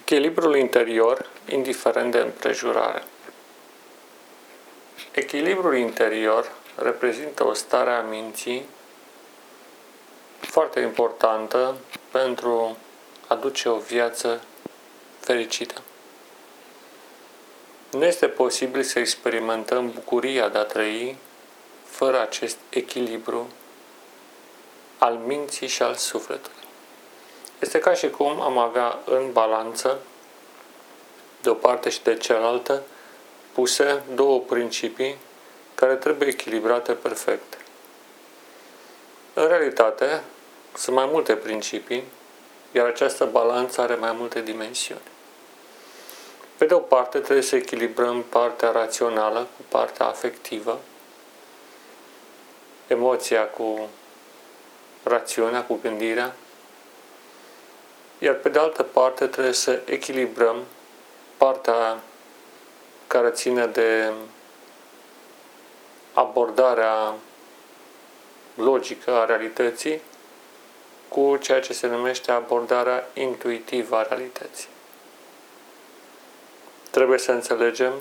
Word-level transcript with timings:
Echilibrul 0.00 0.56
interior, 0.56 1.30
indiferent 1.48 2.12
de 2.12 2.18
împrejurare. 2.18 3.02
Echilibrul 5.12 5.76
interior 5.76 6.52
reprezintă 6.76 7.46
o 7.46 7.52
stare 7.52 7.90
a 7.90 8.02
minții 8.02 8.66
foarte 10.40 10.80
importantă 10.80 11.76
pentru 12.10 12.76
a 13.26 13.34
duce 13.34 13.68
o 13.68 13.76
viață 13.76 14.40
fericită. 15.20 15.82
Nu 17.90 18.04
este 18.04 18.28
posibil 18.28 18.82
să 18.82 18.98
experimentăm 18.98 19.90
bucuria 19.90 20.48
de 20.48 20.58
a 20.58 20.64
trăi 20.64 21.16
fără 21.84 22.20
acest 22.20 22.56
echilibru 22.68 23.48
al 24.98 25.14
minții 25.14 25.66
și 25.66 25.82
al 25.82 25.94
sufletului. 25.94 26.65
Este 27.58 27.78
ca 27.78 27.94
și 27.94 28.10
cum 28.10 28.40
am 28.40 28.58
avea 28.58 28.98
în 29.04 29.32
balanță, 29.32 29.98
de 31.42 31.48
o 31.48 31.54
parte 31.54 31.88
și 31.88 32.02
de 32.02 32.16
cealaltă, 32.16 32.82
puse 33.52 34.02
două 34.14 34.40
principii 34.40 35.16
care 35.74 35.94
trebuie 35.94 36.28
echilibrate 36.28 36.92
perfect. 36.92 37.58
În 39.34 39.46
realitate, 39.46 40.22
sunt 40.74 40.96
mai 40.96 41.08
multe 41.12 41.36
principii, 41.36 42.04
iar 42.72 42.86
această 42.86 43.24
balanță 43.24 43.80
are 43.80 43.94
mai 43.94 44.12
multe 44.12 44.40
dimensiuni. 44.40 45.00
Pe 46.56 46.64
de 46.64 46.74
o 46.74 46.78
parte, 46.78 47.18
trebuie 47.18 47.44
să 47.44 47.56
echilibrăm 47.56 48.22
partea 48.22 48.70
rațională 48.70 49.38
cu 49.38 49.64
partea 49.68 50.06
afectivă, 50.06 50.80
emoția 52.86 53.44
cu 53.46 53.88
rațiunea, 55.02 55.62
cu 55.62 55.78
gândirea, 55.82 56.34
iar 58.18 58.34
pe 58.34 58.48
de 58.48 58.58
altă 58.58 58.82
parte 58.82 59.26
trebuie 59.26 59.52
să 59.54 59.80
echilibrăm 59.84 60.56
partea 61.36 62.00
care 63.06 63.30
ține 63.30 63.66
de 63.66 64.12
abordarea 66.12 67.14
logică 68.54 69.10
a 69.10 69.24
realității 69.24 70.00
cu 71.08 71.36
ceea 71.36 71.60
ce 71.60 71.72
se 71.72 71.86
numește 71.86 72.30
abordarea 72.30 73.08
intuitivă 73.14 73.96
a 73.96 74.02
realității. 74.02 74.68
Trebuie 76.90 77.18
să 77.18 77.32
înțelegem 77.32 77.92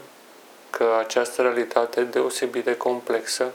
că 0.69 0.95
această 0.99 1.41
realitate 1.41 2.03
deosebit 2.03 2.63
de 2.63 2.77
complexă 2.77 3.51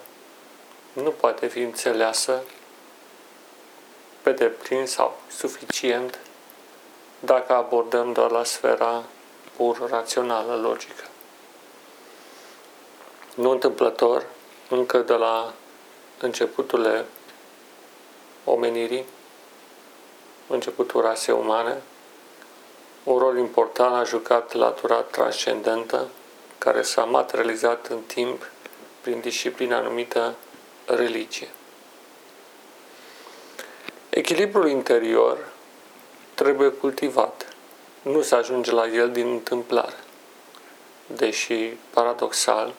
nu 0.92 1.11
poate 1.11 1.47
fi 1.47 1.61
înțeleasă 1.61 2.42
pe 4.22 4.33
deplin 4.33 4.86
sau 4.86 5.20
suficient 5.30 6.19
dacă 7.21 7.53
abordăm 7.53 8.13
doar 8.13 8.31
la 8.31 8.45
sfera 8.45 9.03
pur 9.57 9.89
rațională, 9.89 10.57
logică. 10.57 11.05
Nu 13.35 13.51
întâmplător, 13.51 14.27
încă 14.69 14.99
de 14.99 15.15
la 15.15 15.53
începutul 16.21 17.05
omenirii, 18.45 19.05
începutul 20.47 21.01
rasei 21.01 21.35
umane, 21.35 21.83
un 23.03 23.19
rol 23.19 23.39
important 23.39 23.95
a 23.95 24.05
jucat 24.05 24.53
latura 24.53 25.01
transcendentă, 25.01 26.09
care 26.59 26.83
s-a 26.83 27.05
materializat 27.05 27.87
în 27.87 28.01
timp 28.01 28.51
prin 29.01 29.21
disciplina 29.21 29.81
numită 29.81 30.35
religie. 30.87 31.48
Echilibrul 34.11 34.69
interior 34.69 35.39
trebuie 36.41 36.69
cultivat. 36.69 37.46
Nu 38.02 38.22
se 38.22 38.34
ajunge 38.34 38.72
la 38.72 38.86
el 38.86 39.10
din 39.10 39.27
întâmplare. 39.27 39.96
Deși, 41.06 41.72
paradoxal, 41.91 42.72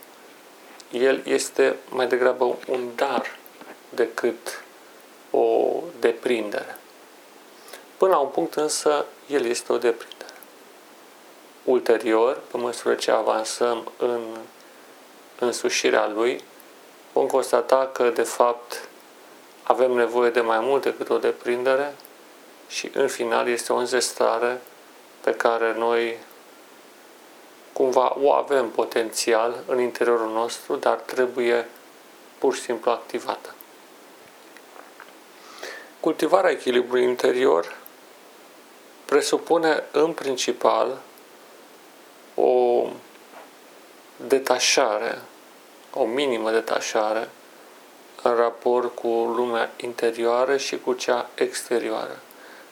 el 0.91 1.21
este 1.25 1.75
mai 1.89 2.07
degrabă 2.07 2.57
un 2.67 2.89
dar 2.95 3.38
decât 3.89 4.63
o 5.31 5.73
deprindere. 6.00 6.77
Până 7.97 8.11
la 8.11 8.17
un 8.17 8.27
punct 8.27 8.53
însă, 8.53 9.05
el 9.27 9.45
este 9.45 9.73
o 9.73 9.77
deprindere. 9.77 10.33
Ulterior, 11.63 12.41
pe 12.51 12.57
măsură 12.57 12.95
ce 12.95 13.11
avansăm 13.11 13.91
în 13.97 14.21
însușirea 15.39 16.07
lui, 16.07 16.44
vom 17.13 17.27
constata 17.27 17.89
că, 17.94 18.09
de 18.09 18.23
fapt, 18.23 18.89
avem 19.63 19.91
nevoie 19.91 20.29
de 20.29 20.41
mai 20.41 20.59
mult 20.59 20.83
decât 20.83 21.09
o 21.09 21.17
deprindere 21.17 21.95
și, 22.71 22.91
în 22.93 23.07
final, 23.07 23.47
este 23.47 23.73
o 23.73 23.75
înzestrare 23.75 24.61
pe 25.21 25.31
care 25.31 25.73
noi 25.77 26.17
cumva 27.73 28.15
o 28.21 28.31
avem 28.31 28.69
potențial 28.69 29.63
în 29.65 29.79
interiorul 29.79 30.31
nostru, 30.31 30.75
dar 30.75 30.95
trebuie 30.95 31.67
pur 32.37 32.55
și 32.55 32.61
simplu 32.61 32.91
activată. 32.91 33.55
Cultivarea 35.99 36.51
echilibrului 36.51 37.03
interior 37.03 37.75
presupune 39.05 39.83
în 39.91 40.13
principal 40.13 40.97
o 42.35 42.85
detașare, 44.27 45.21
o 45.93 46.05
minimă 46.05 46.51
detașare 46.51 47.29
în 48.23 48.35
raport 48.35 48.95
cu 48.95 49.07
lumea 49.07 49.71
interioară 49.77 50.57
și 50.57 50.79
cu 50.79 50.93
cea 50.93 51.29
exterioară. 51.35 52.19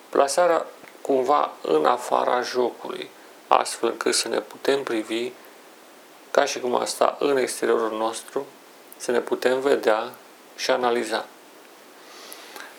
Plasarea 0.09 0.66
cumva 1.02 1.52
în 1.62 1.86
afara 1.86 2.42
jocului, 2.42 3.09
astfel 3.47 3.90
încât 3.90 4.14
să 4.14 4.28
ne 4.28 4.40
putem 4.40 4.84
privi 4.84 5.31
ca 6.31 6.46
și 6.46 6.59
cum 6.59 6.75
asta 6.75 7.16
în 7.20 7.38
exteriorul 7.38 7.97
nostru, 7.97 8.46
să 8.97 9.12
ne 9.12 9.20
putem 9.20 9.59
vedea 9.59 10.12
și 10.56 10.72
analiza. 10.72 11.25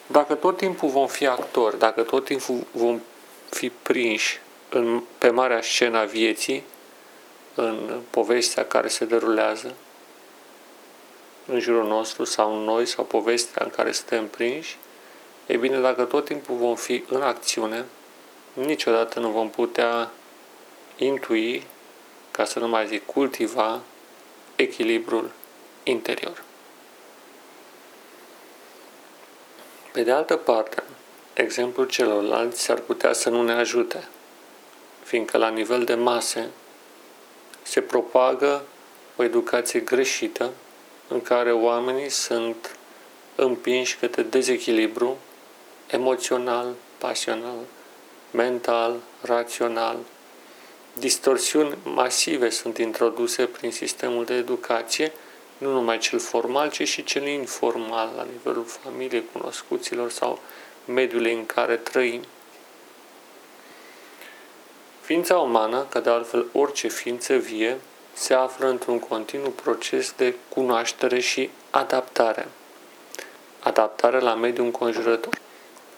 Dacă 0.07 0.35
tot 0.35 0.57
timpul 0.57 0.89
vom 0.89 1.07
fi 1.07 1.27
actori, 1.27 1.79
dacă 1.79 2.03
tot 2.03 2.25
timpul 2.25 2.67
vom 2.73 3.01
fi 3.49 3.71
prinși 3.71 4.41
în, 4.69 5.03
pe 5.19 5.31
marea 5.31 5.63
scena 5.63 6.05
vieții, 6.05 6.65
în 7.55 8.01
povestea 8.11 8.65
care 8.65 8.89
se 8.89 9.05
derulează 9.05 9.75
în 11.47 11.61
jurul 11.61 11.87
nostru 11.87 12.25
sau 12.25 12.57
în 12.57 12.65
noi 12.65 12.87
sau 12.87 13.05
povestea 13.05 13.63
în 13.65 13.71
care 13.71 13.93
suntem 13.93 14.29
prinși, 14.29 14.79
e 15.51 15.57
bine, 15.57 15.81
dacă 15.81 16.05
tot 16.05 16.25
timpul 16.25 16.57
vom 16.57 16.77
fi 16.77 17.05
în 17.09 17.23
acțiune, 17.23 17.85
niciodată 18.53 19.21
nu 19.21 19.31
vom 19.31 19.51
putea 19.51 20.11
intui, 20.97 21.67
ca 22.31 22.45
să 22.45 22.59
nu 22.59 22.69
mai 22.69 22.87
zic 22.87 23.07
cultiva, 23.07 23.81
echilibrul 24.57 25.31
interior. 25.83 26.43
Pe 29.93 30.03
de 30.03 30.11
altă 30.13 30.37
parte, 30.37 30.83
exemplul 31.33 31.87
celorlalți 31.87 32.63
s-ar 32.63 32.79
putea 32.79 33.13
să 33.13 33.29
nu 33.29 33.43
ne 33.43 33.53
ajute, 33.53 34.09
fiindcă 35.03 35.39
la 35.39 35.49
nivel 35.49 35.85
de 35.85 35.95
mase 35.95 36.51
se 37.63 37.81
propagă 37.81 38.63
o 39.17 39.23
educație 39.23 39.81
greșită 39.81 40.51
în 41.09 41.23
care 41.23 41.53
oamenii 41.53 42.09
sunt 42.09 42.77
împinși 43.35 43.97
către 43.97 44.23
dezechilibru 44.23 45.19
emoțional, 45.91 46.75
pasional, 46.99 47.59
mental, 48.31 48.97
rațional. 49.21 49.97
Distorsiuni 50.93 51.77
masive 51.83 52.49
sunt 52.49 52.79
introduse 52.79 53.47
prin 53.47 53.73
sistemul 53.73 54.25
de 54.25 54.35
educație, 54.35 55.13
nu 55.59 55.73
numai 55.73 55.99
cel 55.99 56.19
formal, 56.19 56.71
ci 56.71 56.89
și 56.89 57.05
cel 57.05 57.27
informal, 57.27 58.11
la 58.17 58.27
nivelul 58.33 58.65
familiei, 58.65 59.25
cunoscuților 59.33 60.11
sau 60.11 60.39
mediului 60.85 61.33
în 61.33 61.47
care 61.47 61.77
trăim. 61.77 62.23
Ființa 65.01 65.39
umană, 65.39 65.87
ca 65.89 66.01
de 66.01 66.11
altfel 66.11 66.47
orice 66.53 66.89
ființă 66.89 67.35
vie, 67.35 67.79
se 68.13 68.35
află 68.35 68.69
într-un 68.69 68.99
continuu 68.99 69.51
proces 69.51 70.13
de 70.17 70.35
cunoaștere 70.49 71.21
și 71.21 71.51
adaptare. 71.71 72.49
Adaptare 73.61 74.21
la 74.21 74.35
mediul 74.35 74.65
înconjurător. 74.65 75.40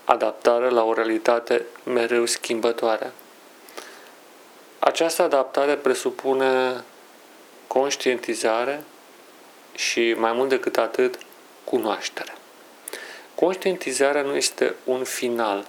Adaptare 0.04 0.68
la 0.68 0.84
o 0.84 0.92
realitate 0.92 1.64
mereu 1.84 2.26
schimbătoare. 2.26 3.12
Această 4.78 5.22
adaptare 5.22 5.76
presupune 5.76 6.84
conștientizare 7.66 8.84
și, 9.74 10.14
mai 10.18 10.32
mult 10.32 10.48
decât 10.48 10.76
atât, 10.76 11.18
cunoaștere. 11.64 12.34
Conștientizarea 13.34 14.22
nu 14.22 14.36
este 14.36 14.74
un 14.84 15.04
final, 15.04 15.66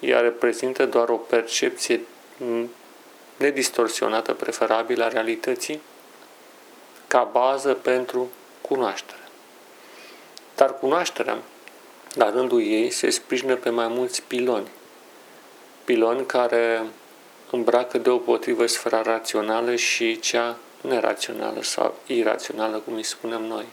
ea 0.00 0.20
reprezintă 0.20 0.86
doar 0.86 1.08
o 1.08 1.16
percepție 1.16 2.00
nedistorsionată, 3.36 4.32
preferabilă 4.32 5.04
a 5.04 5.08
realității, 5.08 5.80
ca 7.06 7.22
bază 7.32 7.72
pentru 7.74 8.30
cunoaștere. 8.60 9.20
Dar 10.54 10.78
cunoașterea, 10.78 11.38
la 12.14 12.30
rândul 12.30 12.62
ei, 12.62 12.90
se 12.90 13.10
sprijină 13.10 13.56
pe 13.56 13.70
mai 13.70 13.88
mulți 13.88 14.22
piloni. 14.22 14.68
Piloni 15.84 16.26
care 16.26 16.82
îmbracă 17.50 17.98
deopotrivă 17.98 18.66
sfera 18.66 19.02
rațională 19.02 19.74
și 19.76 20.20
cea 20.20 20.56
nerațională 20.80 21.62
sau 21.62 21.94
irațională, 22.06 22.78
cum 22.78 22.94
îi 22.94 23.02
spunem 23.02 23.42
noi. 23.42 23.64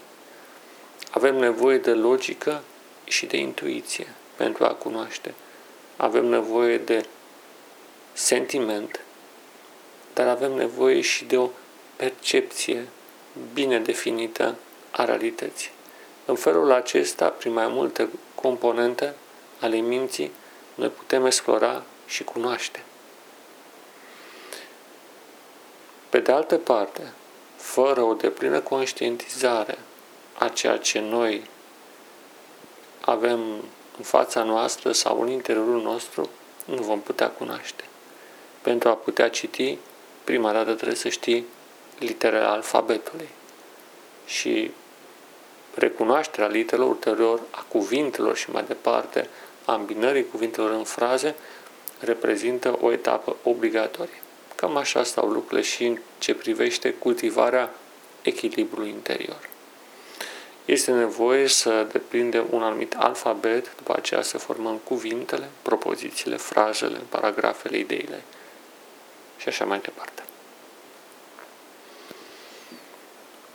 Avem 1.12 1.36
nevoie 1.36 1.78
de 1.78 1.92
logică 1.92 2.64
și 3.04 3.26
de 3.26 3.38
intuiție 3.38 4.08
pentru 4.36 4.64
a 4.64 4.74
cunoaște. 4.74 5.34
Avem 5.98 6.26
nevoie 6.26 6.78
de 6.78 7.06
sentiment, 8.14 9.00
dar 10.14 10.28
avem 10.28 10.52
nevoie 10.52 11.02
și 11.02 11.26
de 11.26 11.38
o 11.38 11.50
percepție 11.96 12.88
bine 13.54 13.80
definită 13.80 14.56
a 14.92 15.06
realității. 15.06 15.72
În 16.32 16.38
felul 16.38 16.72
acesta, 16.72 17.30
prin 17.30 17.54
mai 17.54 17.68
multe 17.68 18.10
componente 18.36 19.16
ale 19.60 19.76
minții, 19.76 20.32
noi 20.76 20.90
putem 20.90 21.26
explora 21.26 21.84
și 22.08 22.24
cunoaște. 22.24 22.84
Pe 26.10 26.20
de 26.20 26.32
altă 26.32 26.58
parte, 26.58 27.14
fără 27.56 28.02
o 28.02 28.14
deplină 28.14 28.60
conștientizare 28.60 29.78
a 30.38 30.48
ceea 30.48 30.78
ce 30.78 31.00
noi 31.00 31.50
avem 33.02 33.40
în 33.98 34.04
fața 34.04 34.44
noastră 34.44 34.92
sau 34.92 35.22
în 35.22 35.28
interiorul 35.28 35.82
nostru, 35.82 36.30
nu 36.66 36.82
vom 36.82 37.02
putea 37.02 37.30
cunoaște. 37.30 37.84
Pentru 38.62 38.90
a 38.90 38.94
putea 38.94 39.30
citi, 39.30 39.78
prima 40.24 40.52
dată 40.52 40.74
trebuie 40.74 40.98
să 40.98 41.10
știi 41.10 41.46
literele 42.00 42.46
alfabetului. 42.46 43.30
Și 44.26 44.72
recunoașterea 45.74 46.48
literelor 46.48 46.90
ulterior, 46.90 47.42
a 47.52 47.66
cuvintelor 47.68 48.36
și 48.36 48.52
mai 48.52 48.64
departe, 48.68 49.28
a 49.66 49.74
îmbinării 49.74 50.28
cuvintelor 50.28 50.72
în 50.72 50.84
fraze, 50.84 51.36
reprezintă 52.00 52.78
o 52.82 52.92
etapă 52.92 53.36
obligatorie. 53.44 54.22
Cam 54.56 54.78
așa 54.78 55.04
stau 55.04 55.28
lucrurile 55.28 55.62
și 55.62 55.86
în 55.86 55.98
ce 56.18 56.34
privește 56.34 56.94
cultivarea 56.94 57.74
echilibrului 58.22 58.90
interior. 58.90 59.50
Este 60.66 60.92
nevoie 60.92 61.48
să 61.48 61.88
deprindem 61.92 62.46
un 62.50 62.62
anumit 62.62 62.96
alfabet, 62.98 63.76
după 63.76 63.94
aceea 63.96 64.22
să 64.22 64.38
formăm 64.38 64.80
cuvintele, 64.84 65.50
propozițiile, 65.62 66.38
frazele, 66.38 67.00
paragrafele, 67.10 67.78
ideile 67.78 68.22
și 69.38 69.48
așa 69.48 69.66
mai 69.66 69.80
departe. 69.80 70.24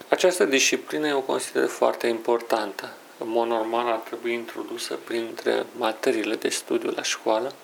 Această 0.08 0.44
disciplină 0.44 1.08
eu 1.08 1.16
o 1.16 1.20
consider 1.20 1.66
foarte 1.66 2.06
importantă. 2.06 2.92
În 3.18 3.28
mod 3.28 3.48
normal 3.48 3.86
ar 3.86 3.98
trebui 3.98 4.32
introdusă 4.32 4.98
printre 5.04 5.66
materiile 5.76 6.34
de 6.34 6.48
studiu 6.48 6.90
la 6.90 7.02
școală, 7.02 7.54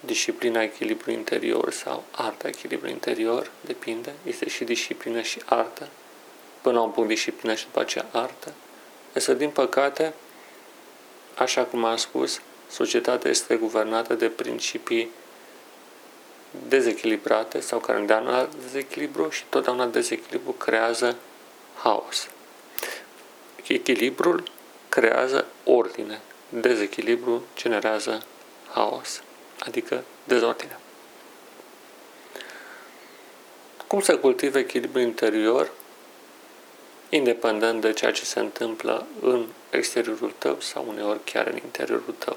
disciplina 0.00 0.62
echilibru 0.62 1.10
interior 1.10 1.72
sau 1.72 2.04
arta 2.10 2.48
echilibru 2.48 2.88
interior, 2.88 3.50
depinde, 3.60 4.12
este 4.26 4.48
și 4.48 4.64
disciplină 4.64 5.20
și 5.20 5.42
artă, 5.44 5.88
până 6.60 6.76
la 6.76 6.82
un 6.82 6.90
punct 6.90 7.08
disciplină 7.08 7.54
și 7.54 7.64
după 7.64 7.80
aceea 7.80 8.06
artă. 8.12 8.52
Însă, 9.12 9.34
din 9.34 9.50
păcate, 9.50 10.14
așa 11.34 11.62
cum 11.62 11.84
am 11.84 11.96
spus, 11.96 12.40
societatea 12.70 13.30
este 13.30 13.56
guvernată 13.56 14.14
de 14.14 14.28
principii 14.28 15.10
dezechilibrate 16.68 17.60
sau 17.60 17.78
care 17.78 17.98
îndeamnă 17.98 18.30
la 18.30 18.48
dezechilibru 18.62 19.30
și 19.30 19.44
totdeauna 19.48 19.86
dezechilibru 19.86 20.52
creează 20.52 21.16
haos. 21.82 22.28
Echilibrul 23.66 24.42
creează 24.88 25.46
ordine, 25.64 26.20
dezechilibru 26.48 27.42
generează 27.56 28.22
haos 28.68 29.22
adică 29.58 30.04
dezordine. 30.24 30.78
Cum 33.86 34.00
să 34.00 34.18
cultive 34.18 34.58
echilibru 34.58 35.00
interior, 35.00 35.70
independent 37.08 37.80
de 37.80 37.92
ceea 37.92 38.12
ce 38.12 38.24
se 38.24 38.40
întâmplă 38.40 39.06
în 39.20 39.46
exteriorul 39.70 40.32
tău 40.38 40.60
sau 40.60 40.84
uneori 40.88 41.24
chiar 41.24 41.46
în 41.46 41.56
interiorul 41.56 42.14
tău. 42.18 42.36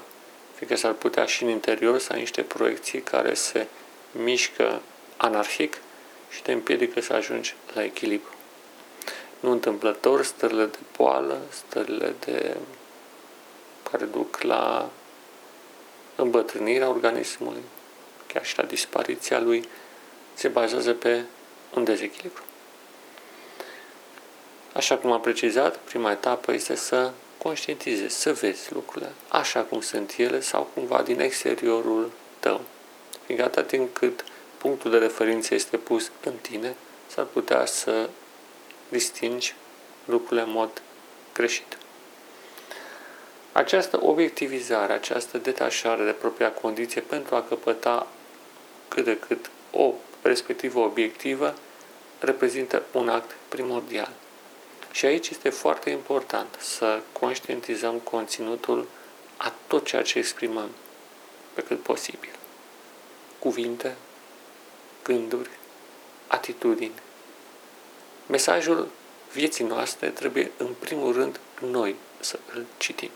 Fiindcă 0.54 0.78
s-ar 0.78 0.92
putea 0.92 1.24
și 1.24 1.42
în 1.42 1.48
interior 1.48 1.98
să 1.98 2.12
ai 2.12 2.18
niște 2.18 2.42
proiecții 2.42 3.00
care 3.00 3.34
se 3.34 3.66
mișcă 4.12 4.82
anarhic 5.16 5.80
și 6.30 6.42
te 6.42 6.52
împiedică 6.52 7.00
să 7.00 7.12
ajungi 7.12 7.54
la 7.74 7.84
echilibru. 7.84 8.31
Nu 9.42 9.50
întâmplător, 9.50 10.24
stările 10.24 10.64
de 10.64 10.78
boală, 10.96 11.40
stările 11.50 12.14
de 12.18 12.56
care 13.90 14.04
duc 14.04 14.40
la 14.40 14.90
îmbătrânirea 16.16 16.88
organismului, 16.88 17.62
chiar 18.26 18.44
și 18.44 18.58
la 18.58 18.64
dispariția 18.64 19.40
lui, 19.40 19.68
se 20.34 20.48
bazează 20.48 20.92
pe 20.92 21.22
un 21.74 21.84
dezechilibru. 21.84 22.42
Așa 24.72 24.96
cum 24.96 25.12
am 25.12 25.20
precizat, 25.20 25.76
prima 25.76 26.10
etapă 26.10 26.52
este 26.52 26.74
să 26.74 27.10
conștientizezi, 27.38 28.20
să 28.20 28.32
vezi 28.32 28.72
lucrurile 28.72 29.10
așa 29.28 29.60
cum 29.60 29.80
sunt 29.80 30.14
ele 30.16 30.40
sau 30.40 30.70
cumva 30.74 31.02
din 31.02 31.20
exteriorul 31.20 32.10
tău. 32.38 32.60
Fiindcă 33.24 33.46
atât 33.46 33.66
timp 33.66 33.96
cât 33.96 34.24
punctul 34.58 34.90
de 34.90 34.98
referință 34.98 35.54
este 35.54 35.76
pus 35.76 36.10
în 36.24 36.32
tine, 36.40 36.74
s-ar 37.06 37.24
putea 37.24 37.66
să 37.66 38.08
distingi 38.92 39.54
lucrurile 40.04 40.40
în 40.40 40.50
mod 40.50 40.82
greșit. 41.34 41.76
Această 43.52 44.04
obiectivizare, 44.04 44.92
această 44.92 45.38
detașare 45.38 46.04
de 46.04 46.10
propria 46.10 46.52
condiție 46.52 47.00
pentru 47.00 47.34
a 47.34 47.42
căpăta 47.42 48.06
cât 48.88 49.04
de 49.04 49.18
cât 49.18 49.50
o 49.70 49.94
perspectivă 50.20 50.80
obiectivă 50.80 51.54
reprezintă 52.18 52.82
un 52.92 53.08
act 53.08 53.36
primordial. 53.48 54.12
Și 54.90 55.06
aici 55.06 55.28
este 55.28 55.48
foarte 55.50 55.90
important 55.90 56.56
să 56.60 57.00
conștientizăm 57.12 57.98
conținutul 57.98 58.88
a 59.36 59.52
tot 59.66 59.86
ceea 59.86 60.02
ce 60.02 60.18
exprimăm 60.18 60.68
pe 61.52 61.62
cât 61.62 61.82
posibil. 61.82 62.30
Cuvinte, 63.38 63.96
gânduri, 65.04 65.50
atitudini. 66.26 67.00
Mesajul 68.32 68.88
vieții 69.32 69.64
noastre 69.64 70.08
trebuie 70.08 70.50
în 70.56 70.68
primul 70.78 71.12
rând 71.12 71.40
noi 71.60 71.96
să 72.20 72.38
îl 72.54 72.64
citim. 72.76 73.10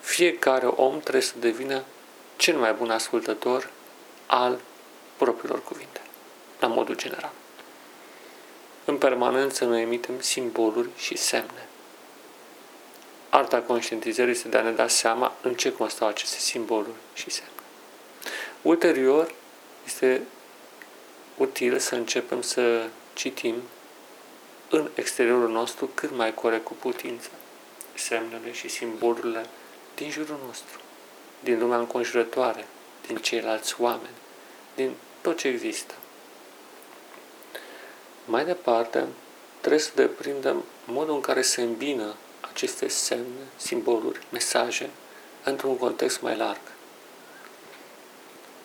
Fiecare 0.00 0.66
om 0.66 1.00
trebuie 1.00 1.22
să 1.22 1.34
devină 1.38 1.82
cel 2.36 2.56
mai 2.56 2.72
bun 2.72 2.90
ascultător 2.90 3.70
al 4.26 4.60
propriilor 5.16 5.62
cuvinte, 5.64 6.00
la 6.60 6.66
modul 6.66 6.96
general. 6.96 7.32
În 8.84 8.96
permanență 8.96 9.64
noi 9.64 9.82
emitem 9.82 10.20
simboluri 10.20 10.88
și 10.96 11.16
semne. 11.16 11.68
Arta 13.28 13.60
conștientizării 13.60 14.32
este 14.32 14.48
de 14.48 14.56
a 14.56 14.62
ne 14.62 14.70
da 14.70 14.88
seama 14.88 15.32
în 15.42 15.54
ce 15.54 15.72
constau 15.72 16.08
aceste 16.08 16.38
simboluri 16.38 16.96
și 17.14 17.30
semne. 17.30 17.50
Ulterior, 18.62 19.34
este 19.84 20.22
util 21.36 21.78
să 21.78 21.94
începem 21.94 22.42
să 22.42 22.88
citim 23.14 23.54
în 24.70 24.90
exteriorul 24.94 25.50
nostru 25.50 25.90
cât 25.94 26.16
mai 26.16 26.34
corect 26.34 26.64
cu 26.64 26.74
putință 26.74 27.28
semnele 27.94 28.52
și 28.52 28.68
simbolurile 28.68 29.46
din 29.94 30.10
jurul 30.10 30.38
nostru, 30.46 30.80
din 31.40 31.58
lumea 31.58 31.78
înconjurătoare, 31.78 32.66
din 33.06 33.16
ceilalți 33.16 33.74
oameni, 33.78 34.16
din 34.74 34.92
tot 35.20 35.38
ce 35.38 35.48
există. 35.48 35.94
Mai 38.24 38.44
departe, 38.44 39.06
trebuie 39.60 39.80
să 39.80 39.90
deprindem 39.94 40.64
modul 40.84 41.14
în 41.14 41.20
care 41.20 41.42
se 41.42 41.62
îmbină 41.62 42.14
aceste 42.40 42.88
semne, 42.88 43.44
simboluri, 43.56 44.20
mesaje 44.30 44.90
într-un 45.44 45.76
context 45.76 46.20
mai 46.20 46.36
larg. 46.36 46.60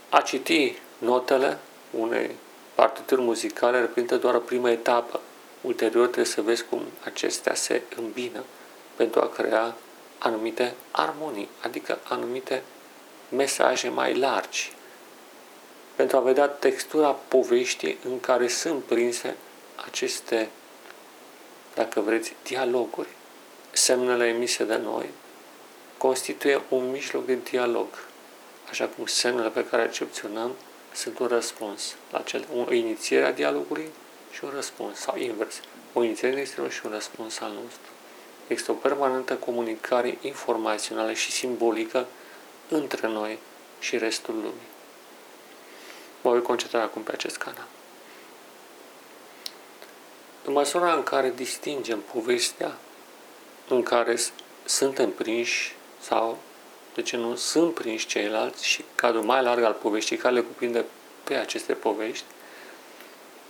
A 0.10 0.22
citi 0.22 0.78
notele 0.98 1.60
unei 1.92 2.36
partituri 2.80 3.22
muzicale 3.22 3.80
reprezintă 3.80 4.18
doar 4.18 4.36
o 4.36 4.40
primă 4.40 4.72
etapă. 4.72 5.20
Ulterior 5.62 6.06
trebuie 6.06 6.26
să 6.26 6.42
vezi 6.42 6.64
cum 6.70 6.82
acestea 7.04 7.54
se 7.54 7.82
îmbină 7.96 8.44
pentru 8.96 9.22
a 9.22 9.30
crea 9.30 9.76
anumite 10.18 10.74
armonii, 10.92 11.50
adică 11.62 12.00
anumite 12.04 12.64
mesaje 13.30 13.90
mai 13.90 14.18
largi, 14.18 14.72
pentru 15.96 16.18
a 16.18 16.20
vedea 16.20 16.48
textura 16.48 17.12
poveștii 17.12 17.98
în 18.06 18.20
care 18.20 18.48
sunt 18.48 18.84
prinse 18.84 19.36
aceste, 19.88 20.50
dacă 21.76 22.00
vreți, 22.00 22.36
dialoguri. 22.44 23.10
Semnele 23.72 24.28
emise 24.28 24.64
de 24.64 24.78
noi 24.78 25.10
constituie 25.98 26.62
un 26.70 26.92
mijloc 26.92 27.26
de 27.26 27.38
dialog, 27.50 27.88
așa 28.70 28.86
cum 28.86 29.06
semnele 29.06 29.50
pe 29.50 29.66
care 29.66 29.82
le 29.82 29.88
recepționăm 29.88 30.56
sunt 30.94 31.20
un 31.20 31.28
răspuns 31.28 31.96
la 32.12 32.22
cel, 32.22 32.48
o 32.68 32.74
inițiere 32.74 33.26
a 33.26 33.32
dialogului 33.32 33.90
și 34.32 34.44
un 34.44 34.52
răspuns, 34.56 34.98
sau 34.98 35.18
invers, 35.18 35.60
o 35.94 36.04
inițiere 36.04 36.44
și 36.44 36.82
un 36.86 36.92
răspuns 36.92 37.40
al 37.40 37.52
nostru. 37.52 37.92
Există 38.48 38.72
o 38.72 38.76
permanentă 38.76 39.36
comunicare 39.36 40.18
informațională 40.22 41.14
și 41.14 41.32
simbolică 41.32 42.08
între 42.70 43.08
noi 43.08 43.40
și 43.80 43.98
restul 43.98 44.34
lumii. 44.34 44.70
mă 46.22 46.32
voi 46.32 46.42
concentra 46.42 46.82
acum 46.82 47.02
pe 47.02 47.12
acest 47.12 47.38
canal. 47.38 47.68
În 50.46 50.54
măsura 50.54 50.94
în 50.94 51.04
care 51.04 51.34
distingem 51.36 52.00
povestea 52.14 52.78
în 53.68 53.84
care 53.84 54.18
suntem 54.66 55.12
prinși 55.12 55.76
sau, 56.00 56.38
de 57.00 57.06
ce 57.06 57.18
nu, 57.18 57.36
sunt 57.36 57.74
prinși 57.74 58.06
ceilalți 58.06 58.66
și 58.66 58.84
cadrul 58.96 59.24
mai 59.24 59.44
larg 59.44 59.64
al 59.64 59.74
poveștii 59.74 60.18
care 60.18 60.34
le 60.34 60.42
cuprinde 60.42 60.86
pe 61.24 61.34
aceste 61.34 61.74
povești, 61.74 62.26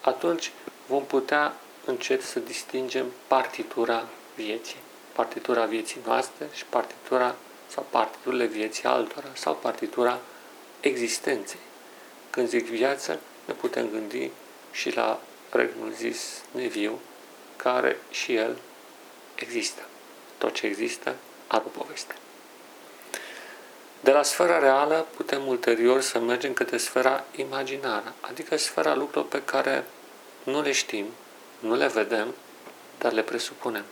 atunci 0.01 0.51
vom 0.88 1.06
putea 1.06 1.56
încet 1.86 2.22
să 2.22 2.39
distingem 2.39 3.06
partitura 3.27 4.08
vieții. 4.36 4.77
Partitura 5.13 5.65
vieții 5.65 6.01
noastre 6.06 6.48
și 6.53 6.65
partitura 6.65 7.36
sau 7.68 7.86
partiturile 7.89 8.46
vieții 8.46 8.84
altora 8.84 9.27
sau 9.34 9.56
partitura 9.56 10.20
existenței. 10.79 11.60
Când 12.29 12.48
zic 12.48 12.65
viață, 12.65 13.20
ne 13.46 13.53
putem 13.53 13.89
gândi 13.89 14.29
și 14.72 14.96
la 14.96 15.20
regnul 15.50 15.91
zis 15.91 16.41
neviu, 16.51 17.00
care 17.56 18.00
și 18.10 18.36
el 18.36 18.58
există. 19.36 19.82
Tot 20.38 20.53
ce 20.53 20.65
există 20.65 21.15
are 21.48 21.63
o 21.65 21.79
poveste. 21.79 22.15
De 24.00 24.12
la 24.12 24.24
sfera 24.24 24.60
reală 24.60 25.06
putem 25.15 25.48
ulterior 25.48 26.01
să 26.01 26.20
mergem 26.20 26.53
către 26.53 26.77
sfera 26.77 27.24
imaginară, 27.36 28.13
adică 28.22 28.58
sfera 28.58 28.96
lucrurilor 28.96 29.25
pe 29.25 29.44
care 29.44 29.86
nu 30.44 30.62
le 30.62 30.72
știm, 30.72 31.06
nu 31.60 31.75
le 31.75 31.88
vedem, 31.88 32.36
dar 32.98 33.12
le 33.12 33.22
presupunem, 33.22 33.84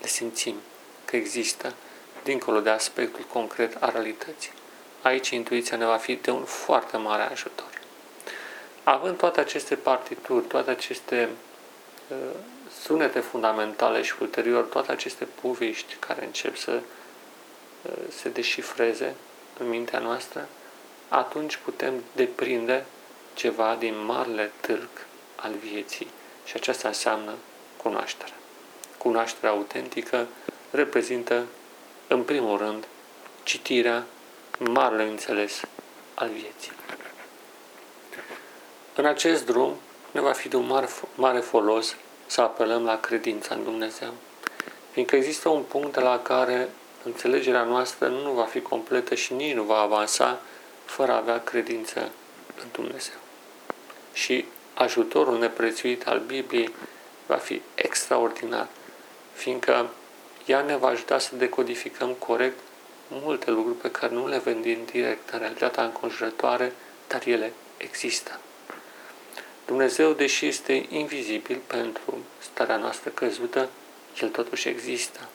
le 0.00 0.06
simțim 0.06 0.54
că 1.04 1.16
există 1.16 1.74
dincolo 2.24 2.60
de 2.60 2.70
aspectul 2.70 3.24
concret 3.32 3.82
al 3.82 3.90
realității. 3.92 4.52
Aici 5.02 5.28
intuiția 5.28 5.76
ne 5.76 5.84
va 5.84 5.96
fi 5.96 6.14
de 6.14 6.30
un 6.30 6.44
foarte 6.44 6.96
mare 6.96 7.22
ajutor. 7.22 7.70
Având 8.82 9.16
toate 9.16 9.40
aceste 9.40 9.74
partituri, 9.74 10.44
toate 10.44 10.70
aceste 10.70 11.28
uh, 12.08 12.16
sunete 12.82 13.20
fundamentale 13.20 14.02
și 14.02 14.14
ulterior 14.20 14.64
toate 14.64 14.92
aceste 14.92 15.28
povești 15.40 15.96
care 15.98 16.24
încep 16.24 16.56
să 16.56 16.80
uh, 17.82 17.92
se 18.08 18.28
deșifreze 18.28 19.14
în 19.58 19.68
mintea 19.68 19.98
noastră, 19.98 20.48
atunci 21.08 21.56
putem 21.56 22.02
deprinde 22.12 22.84
ceva 23.34 23.76
din 23.78 24.04
marele 24.04 24.50
târg 24.60 24.88
al 25.36 25.52
vieții 25.52 26.08
și 26.44 26.52
aceasta 26.56 26.88
înseamnă 26.88 27.34
cunoaștere. 27.76 28.32
Cunoașterea 28.98 29.50
autentică 29.50 30.26
reprezintă, 30.70 31.46
în 32.08 32.22
primul 32.22 32.58
rând, 32.58 32.86
citirea 33.42 34.04
marele 34.58 35.02
înțeles 35.02 35.60
al 36.14 36.28
vieții. 36.28 36.72
În 38.94 39.04
acest 39.04 39.46
drum 39.46 39.76
ne 40.10 40.20
va 40.20 40.32
fi 40.32 40.48
de 40.48 40.56
un 40.56 40.66
mare, 40.66 40.88
mare 41.14 41.40
folos 41.40 41.96
să 42.26 42.40
apelăm 42.40 42.84
la 42.84 43.00
credința 43.00 43.54
în 43.54 43.64
Dumnezeu, 43.64 44.12
fiindcă 44.90 45.16
există 45.16 45.48
un 45.48 45.62
punct 45.62 45.94
la 45.94 46.18
care 46.22 46.68
înțelegerea 47.06 47.62
noastră 47.62 48.08
nu 48.08 48.30
va 48.30 48.44
fi 48.44 48.60
completă 48.60 49.14
și 49.14 49.32
nici 49.32 49.54
nu 49.54 49.62
va 49.62 49.78
avansa 49.78 50.40
fără 50.84 51.12
a 51.12 51.16
avea 51.16 51.40
credință 51.40 52.00
în 52.60 52.66
Dumnezeu. 52.72 53.14
Și 54.12 54.44
ajutorul 54.74 55.38
neprețuit 55.38 56.06
al 56.06 56.18
Bibliei 56.18 56.74
va 57.26 57.36
fi 57.36 57.60
extraordinar, 57.74 58.68
fiindcă 59.32 59.90
ea 60.44 60.60
ne 60.60 60.76
va 60.76 60.88
ajuta 60.88 61.18
să 61.18 61.36
decodificăm 61.36 62.12
corect 62.12 62.58
multe 63.08 63.50
lucruri 63.50 63.78
pe 63.78 63.90
care 63.90 64.14
nu 64.14 64.28
le 64.28 64.38
vedem 64.38 64.84
direct 64.84 65.28
în 65.30 65.38
realitatea 65.38 65.84
înconjurătoare, 65.84 66.72
dar 67.06 67.22
ele 67.26 67.52
există. 67.76 68.40
Dumnezeu, 69.66 70.12
deși 70.12 70.46
este 70.46 70.86
invizibil 70.88 71.60
pentru 71.66 72.18
starea 72.38 72.76
noastră 72.76 73.10
căzută, 73.10 73.68
El 74.22 74.28
totuși 74.28 74.68
există. 74.68 75.28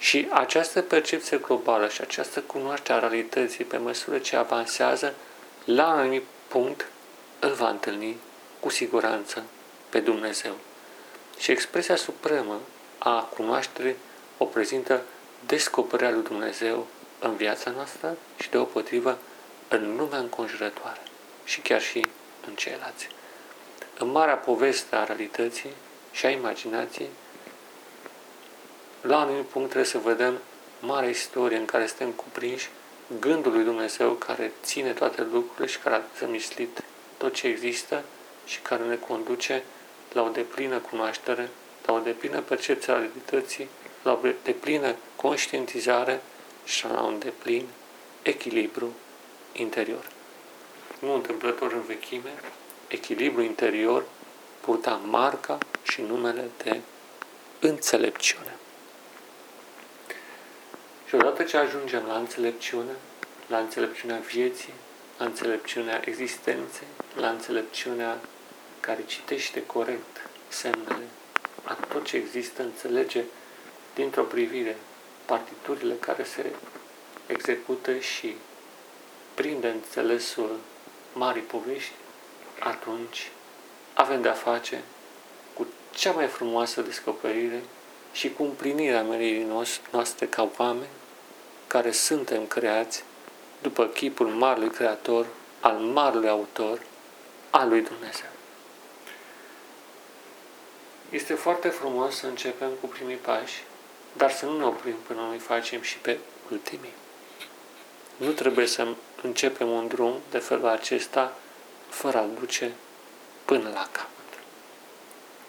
Și 0.00 0.28
această 0.30 0.82
percepție 0.82 1.36
globală 1.36 1.88
și 1.88 2.00
această 2.00 2.40
cunoaștere 2.40 2.98
a 2.98 3.08
realității 3.08 3.64
pe 3.64 3.76
măsură 3.76 4.18
ce 4.18 4.36
avansează, 4.36 5.14
la 5.64 5.86
un 5.86 5.98
anumit 5.98 6.24
punct 6.48 6.86
îl 7.38 7.52
va 7.52 7.68
întâlni 7.68 8.16
cu 8.60 8.68
siguranță 8.68 9.42
pe 9.88 10.00
Dumnezeu. 10.00 10.52
Și 11.38 11.50
expresia 11.50 11.96
supremă 11.96 12.60
a 12.98 13.20
cunoașterii 13.22 13.96
o 14.38 14.44
prezintă 14.44 15.02
descoperirea 15.46 16.10
lui 16.10 16.22
Dumnezeu 16.22 16.86
în 17.18 17.36
viața 17.36 17.70
noastră 17.70 18.16
și 18.38 18.50
deopotrivă 18.50 19.18
în 19.68 19.96
lumea 19.96 20.18
înconjurătoare 20.18 21.00
și 21.44 21.60
chiar 21.60 21.80
și 21.80 22.06
în 22.46 22.54
ceilalți. 22.54 23.08
În 23.98 24.10
marea 24.10 24.36
poveste 24.36 24.96
a 24.96 25.04
realității 25.04 25.70
și 26.10 26.26
a 26.26 26.30
imaginației, 26.30 27.08
la 29.00 29.16
un 29.16 29.22
anumit 29.22 29.44
punct 29.44 29.68
trebuie 29.68 29.90
să 29.90 29.98
vedem 29.98 30.38
mare 30.80 31.08
istorie 31.08 31.56
în 31.56 31.64
care 31.64 31.86
suntem 31.86 32.10
cuprinși 32.10 32.68
gândul 33.18 33.52
lui 33.52 33.64
Dumnezeu 33.64 34.10
care 34.10 34.52
ține 34.62 34.92
toate 34.92 35.22
lucrurile 35.32 35.66
și 35.66 35.78
care 35.78 35.94
a 35.94 36.00
zămislit 36.18 36.82
tot 37.16 37.34
ce 37.34 37.46
există 37.46 38.04
și 38.46 38.60
care 38.60 38.82
ne 38.82 38.96
conduce 38.96 39.62
la 40.12 40.22
o 40.22 40.28
deplină 40.28 40.78
cunoaștere, 40.78 41.48
la 41.86 41.92
o 41.92 41.98
deplină 41.98 42.40
percepție 42.40 42.92
a 42.92 42.96
realității, 42.96 43.68
la 44.02 44.12
o 44.12 44.28
deplină 44.42 44.94
conștientizare 45.16 46.20
și 46.64 46.86
la 46.86 47.02
un 47.02 47.18
deplin 47.18 47.66
echilibru 48.22 48.92
interior. 49.52 50.08
Nu 50.98 51.14
întâmplător 51.14 51.72
în 51.72 51.82
vechime, 51.82 52.32
echilibru 52.88 53.42
interior 53.42 54.04
purta 54.60 55.00
marca 55.04 55.58
și 55.82 56.00
numele 56.00 56.50
de 56.62 56.80
înțelepciune. 57.60 58.59
Și 61.10 61.16
odată 61.16 61.42
ce 61.42 61.56
ajungem 61.56 62.04
la 62.06 62.16
înțelepciune, 62.16 62.92
la 63.46 63.58
înțelepciunea 63.58 64.18
vieții, 64.18 64.72
la 65.18 65.24
înțelepciunea 65.24 66.00
existenței, 66.04 66.86
la 67.16 67.28
înțelepciunea 67.28 68.18
care 68.80 69.04
citește 69.06 69.66
corect 69.66 70.28
semnele, 70.48 71.04
a 71.62 71.72
tot 71.72 72.04
ce 72.04 72.16
există, 72.16 72.62
înțelege 72.62 73.22
dintr-o 73.94 74.22
privire 74.22 74.76
partiturile 75.24 75.94
care 75.94 76.24
se 76.24 76.52
execută 77.26 77.98
și 77.98 78.36
prinde 79.34 79.68
înțelesul 79.68 80.58
marii 81.12 81.42
povești, 81.42 81.92
atunci 82.58 83.30
avem 83.94 84.22
de-a 84.22 84.32
face 84.32 84.82
cu 85.54 85.66
cea 85.94 86.12
mai 86.12 86.26
frumoasă 86.26 86.82
descoperire 86.82 87.62
și 88.12 88.32
cu 88.32 88.42
împlinirea 88.42 89.02
meririi 89.02 89.66
noastre 89.90 90.26
ca 90.26 90.50
oameni 90.56 90.88
care 91.66 91.90
suntem 91.90 92.46
creați 92.46 93.04
după 93.62 93.86
chipul 93.86 94.26
Marului 94.26 94.70
Creator, 94.70 95.26
al 95.60 95.76
Marului 95.76 96.28
Autor, 96.28 96.82
al 97.50 97.68
lui 97.68 97.80
Dumnezeu. 97.80 98.28
Este 101.10 101.34
foarte 101.34 101.68
frumos 101.68 102.16
să 102.16 102.26
începem 102.26 102.68
cu 102.80 102.86
primii 102.86 103.16
pași, 103.16 103.62
dar 104.16 104.30
să 104.30 104.44
nu 104.46 104.58
ne 104.58 104.64
oprim 104.64 104.96
până 105.06 105.20
nu 105.20 105.38
facem 105.38 105.80
și 105.80 105.98
pe 105.98 106.18
ultimii. 106.50 106.92
Nu 108.16 108.32
trebuie 108.32 108.66
să 108.66 108.86
începem 109.22 109.70
un 109.70 109.88
drum 109.88 110.14
de 110.30 110.38
felul 110.38 110.66
acesta 110.66 111.36
fără 111.88 112.18
a 112.18 112.26
duce 112.40 112.72
până 113.44 113.68
la 113.68 113.88
capăt. 113.92 114.42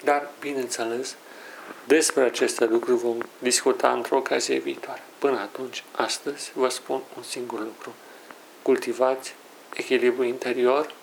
Dar, 0.03 0.29
bineînțeles, 0.39 1.15
despre 1.87 2.23
aceste 2.23 2.65
lucruri 2.65 2.97
vom 2.97 3.17
discuta 3.39 3.91
într-o 3.91 4.17
ocazie 4.17 4.57
viitoare. 4.57 5.01
Până 5.19 5.39
atunci, 5.39 5.83
astăzi, 5.91 6.51
vă 6.53 6.69
spun 6.69 7.01
un 7.17 7.23
singur 7.23 7.59
lucru. 7.59 7.93
Cultivați 8.61 9.35
echilibru 9.73 10.23
interior, 10.23 10.93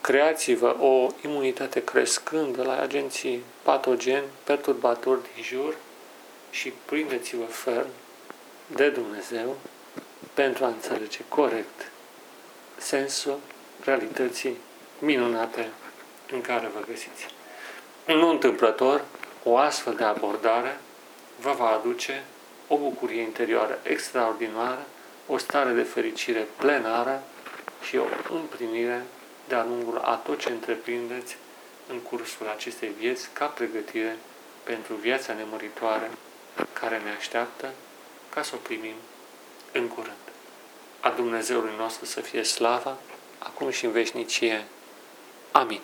creați-vă 0.00 0.76
o 0.80 1.06
imunitate 1.24 1.84
crescândă 1.84 2.62
la 2.62 2.80
agenții 2.80 3.42
patogeni, 3.62 4.26
perturbatori 4.44 5.20
din 5.34 5.42
jur 5.42 5.74
și 6.50 6.72
prindeți-vă 6.84 7.44
ferm 7.44 7.88
de 8.66 8.88
Dumnezeu 8.88 9.56
pentru 10.34 10.64
a 10.64 10.68
înțelege 10.68 11.20
corect 11.28 11.90
sensul 12.76 13.38
realității 13.84 14.56
minunate 14.98 15.70
în 16.32 16.40
care 16.40 16.70
vă 16.74 16.84
găsiți. 16.86 17.33
Nu 18.06 18.28
întâmplător, 18.28 19.04
o 19.42 19.56
astfel 19.56 19.94
de 19.94 20.04
abordare 20.04 20.78
vă 21.40 21.52
va 21.52 21.68
aduce 21.68 22.24
o 22.68 22.76
bucurie 22.76 23.20
interioară 23.20 23.78
extraordinară, 23.82 24.86
o 25.26 25.38
stare 25.38 25.70
de 25.70 25.82
fericire 25.82 26.46
plenară 26.56 27.22
și 27.82 27.96
o 27.96 28.04
împlinire 28.30 29.04
de-a 29.48 29.64
lungul 29.64 29.98
a 29.98 30.14
tot 30.14 30.38
ce 30.38 30.50
întreprindeți 30.50 31.36
în 31.88 31.98
cursul 31.98 32.48
acestei 32.48 32.92
vieți 32.98 33.28
ca 33.32 33.46
pregătire 33.46 34.16
pentru 34.62 34.94
viața 34.94 35.32
nemuritoare 35.32 36.10
care 36.72 37.00
ne 37.04 37.10
așteaptă 37.18 37.72
ca 38.28 38.42
să 38.42 38.52
o 38.54 38.58
primim 38.58 38.94
în 39.72 39.88
curând. 39.88 40.16
A 41.00 41.10
Dumnezeului 41.10 41.72
nostru 41.78 42.04
să 42.04 42.20
fie 42.20 42.42
slava 42.42 42.96
acum 43.38 43.70
și 43.70 43.84
în 43.84 43.92
veșnicie. 43.92 44.64
Amin. 45.52 45.80